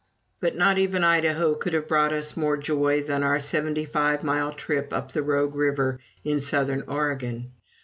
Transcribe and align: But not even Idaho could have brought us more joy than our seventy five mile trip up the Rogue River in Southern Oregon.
But 0.39 0.55
not 0.55 0.79
even 0.79 1.03
Idaho 1.03 1.53
could 1.53 1.73
have 1.73 1.87
brought 1.87 2.11
us 2.11 2.35
more 2.35 2.57
joy 2.57 3.03
than 3.03 3.21
our 3.21 3.39
seventy 3.39 3.85
five 3.85 4.23
mile 4.23 4.51
trip 4.51 4.91
up 4.91 5.11
the 5.11 5.21
Rogue 5.21 5.53
River 5.55 5.99
in 6.23 6.41
Southern 6.41 6.81
Oregon. 6.87 7.51